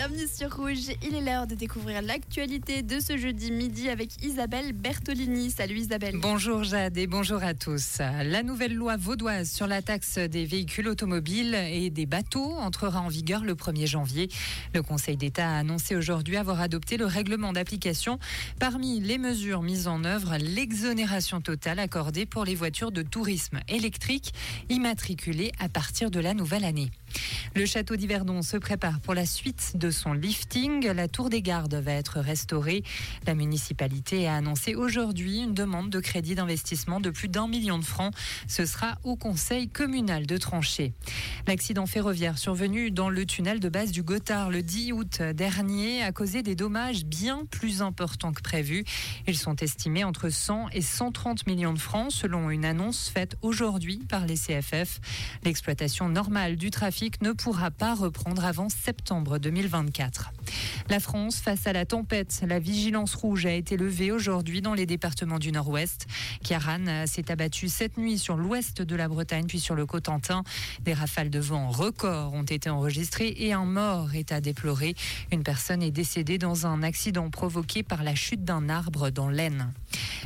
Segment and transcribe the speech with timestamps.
[0.00, 0.96] bienvenue sur Rouge.
[1.06, 5.50] Il est l'heure de découvrir l'actualité de ce jeudi midi avec Isabelle Bertolini.
[5.50, 6.16] Salut Isabelle.
[6.16, 7.98] Bonjour Jade et bonjour à tous.
[7.98, 13.08] La nouvelle loi vaudoise sur la taxe des véhicules automobiles et des bateaux entrera en
[13.08, 14.30] vigueur le 1er janvier.
[14.72, 18.18] Le Conseil d'État a annoncé aujourd'hui avoir adopté le règlement d'application.
[18.58, 24.32] Parmi les mesures mises en œuvre, l'exonération totale accordée pour les voitures de tourisme électrique
[24.70, 26.90] immatriculées à partir de la nouvelle année.
[27.54, 30.86] Le château d'Yverdon se prépare pour la suite de son lifting.
[30.86, 32.82] La tour des gardes va être restaurée.
[33.26, 37.84] La municipalité a annoncé aujourd'hui une demande de crédit d'investissement de plus d'un million de
[37.84, 38.14] francs.
[38.48, 40.92] Ce sera au conseil communal de trancher.
[41.46, 46.12] L'accident ferroviaire survenu dans le tunnel de base du Gothard le 10 août dernier a
[46.12, 48.84] causé des dommages bien plus importants que prévu.
[49.26, 53.98] Ils sont estimés entre 100 et 130 millions de francs selon une annonce faite aujourd'hui
[54.08, 55.00] par les CFF.
[55.44, 59.38] L'exploitation normale du trafic ne pourra pas reprendre avant septembre
[59.82, 60.32] 2024.
[60.88, 62.42] La France face à la tempête.
[62.46, 66.06] La vigilance rouge a été levée aujourd'hui dans les départements du nord-ouest.
[66.42, 70.42] Kiaran s'est abattu cette nuit sur l'ouest de la Bretagne puis sur le Cotentin.
[70.82, 74.94] Des rafales de vent records ont été enregistrées et un mort est à déplorer.
[75.32, 79.72] Une personne est décédée dans un accident provoqué par la chute d'un arbre dans l'Aisne.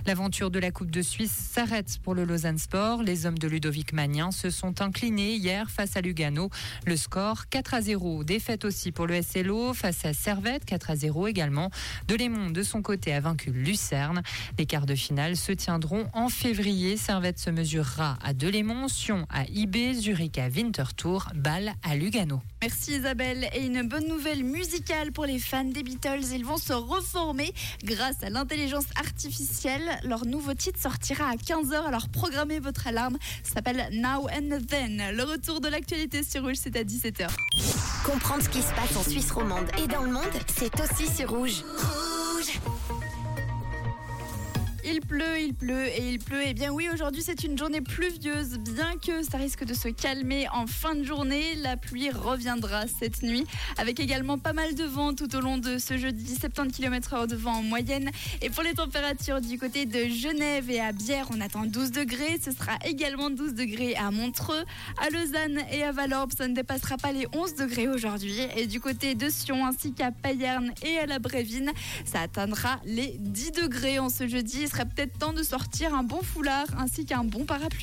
[0.06, 3.02] L'aventure de la Coupe de Suisse s'arrête pour le Lausanne Sport.
[3.02, 6.50] Les hommes de Ludovic Magnin se sont inclinés hier face à Lugano.
[6.84, 8.22] Le score 4 à 0.
[8.22, 11.70] Défaite aussi pour le SLO face à Servette 4 à 0 également.
[12.06, 14.22] Delémont de son côté a vaincu Lucerne.
[14.58, 16.98] Les quarts de finale se tiendront en février.
[16.98, 22.42] Servette se mesurera à Delémont, Sion à IB, Zurich à Winterthur, Bâle à Lugano.
[22.64, 23.46] Merci Isabelle.
[23.52, 26.24] Et une bonne nouvelle musicale pour les fans des Beatles.
[26.32, 27.52] Ils vont se reformer
[27.84, 29.82] grâce à l'intelligence artificielle.
[30.02, 31.74] Leur nouveau titre sortira à 15h.
[31.86, 33.18] Alors programmez votre alarme.
[33.42, 35.14] Ça s'appelle Now and Then.
[35.14, 37.28] Le retour de l'actualité sur Rouge, c'est à 17h.
[38.06, 40.22] Comprendre ce qui se passe en Suisse romande et dans le monde,
[40.56, 41.64] c'est aussi sur Rouge.
[41.76, 42.03] Rouge
[44.86, 46.42] il pleut, il pleut et il pleut.
[46.46, 50.46] Eh bien oui, aujourd'hui c'est une journée pluvieuse, bien que ça risque de se calmer
[50.52, 51.54] en fin de journée.
[51.56, 53.46] La pluie reviendra cette nuit,
[53.78, 57.36] avec également pas mal de vent tout au long de ce jeudi, 70 km/h de
[57.36, 58.10] vent en moyenne.
[58.42, 62.38] Et pour les températures du côté de Genève et à Bière, on attend 12 degrés.
[62.44, 64.64] Ce sera également 12 degrés à Montreux,
[64.98, 66.32] à Lausanne et à Valorbe.
[66.36, 68.38] Ça ne dépassera pas les 11 degrés aujourd'hui.
[68.56, 71.72] Et du côté de Sion ainsi qu'à Payerne et à la Brévine,
[72.04, 76.20] ça atteindra les 10 degrés en ce jeudi serait peut-être temps de sortir un bon
[76.22, 77.82] foulard ainsi qu'un bon parapluie.